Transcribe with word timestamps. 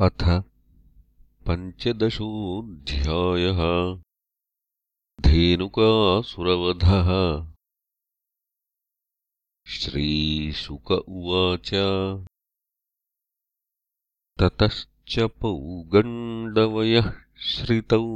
अथ 0.00 0.42
पञ्चदशोऽध्यायः। 1.48 3.58
धेनुकासुरवधः। 5.20 7.10
श्रीशुक 9.66 10.90
उवाच। 10.90 11.70
ततश्च 14.40 15.20
पौगण्डवयः 15.20 17.12
श्रितौ 17.38 18.06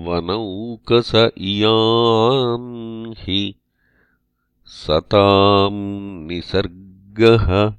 वनौकस 0.06 1.12
इयान् 1.38 3.14
हि 3.18 3.54
सताम् 4.66 6.28
निसर्गः 6.28 7.72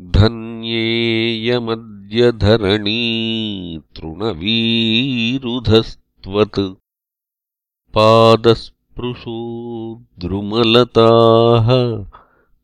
धन्येयमद्य 0.00 2.32
धरणी 2.32 3.80
तृणवीरुधस्त्वत् 3.96 6.60
पादस्पृशो 7.94 9.38
द्रुमलताः 10.18 11.68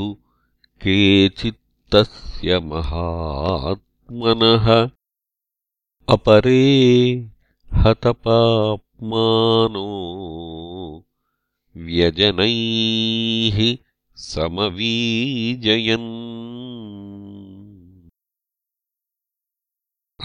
केचित्तस्य 0.83 2.59
महात्मनः 2.71 4.67
अपरे 6.15 6.63
हतपाप्मानो 7.83 9.85
व्यजनैः 11.85 13.59
समवीजयन् 14.31 16.11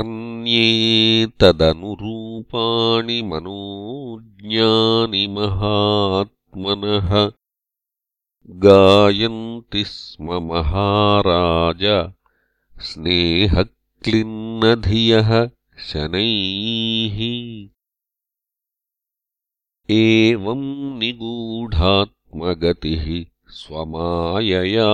अन्ये 0.00 1.26
तदनुरूपाणि 1.41 3.21
मनोज्ञानि 3.23 5.26
महात्मनः 5.37 7.11
गायन्ति 8.65 9.85
स्म 9.85 10.38
महाराज 10.49 11.85
स्नेहक्लिन्नधियः 12.88 15.31
शनैः। 15.88 17.19
एवम् 19.97 20.99
निगूढात्मगतिः 20.99 23.07
स्वमायया 23.59 24.91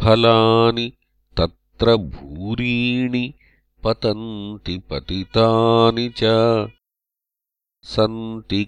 फलानि 0.01 0.91
तत्र 1.37 1.95
भूरीणि 1.95 3.33
पतन्ति 3.83 4.77
पतितानि 4.77 6.09
च। 6.09 6.21
सन्ति 7.83 8.67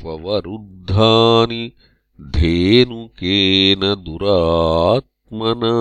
त्ववरुद्धानि 0.00 1.72
धेनुकेन 2.20 3.80
दुरात्मना 3.80 5.74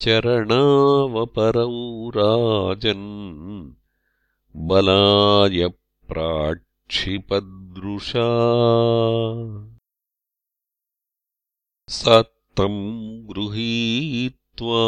चरणावपरौ 0.00 2.10
राजन् 2.10 3.81
बलाय 4.56 5.68
प्राक्षिपदृशा 6.08 8.26
स 11.88 12.24
तम् 12.56 13.26
गृहीत्वा 13.26 14.82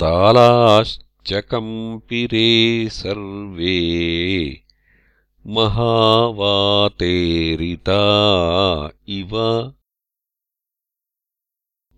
तालाश्च 0.00 1.32
कम्पिरे 1.32 2.88
सर्वे। 2.88 4.60
महावातेरिता 5.46 8.00
इव। 9.08 9.30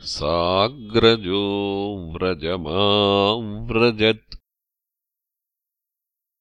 साग्रजो 0.00 1.44
व्रजमाव्रजत् 2.12 4.35